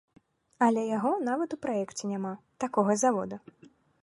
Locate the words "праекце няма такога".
1.67-2.97